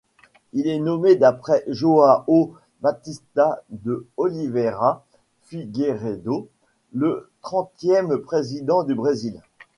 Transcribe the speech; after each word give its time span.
Il 0.53 0.65
est 0.67 0.79
nommé 0.79 1.15
d'après 1.15 1.63
João 1.67 2.23
Baptista 2.81 3.61
de 3.69 4.07
Oliveira 4.17 5.05
Figueiredo, 5.43 6.49
le 6.91 7.29
trentième 7.43 8.17
Président 8.17 8.81
du 8.83 8.95
Brésil. 8.95 9.39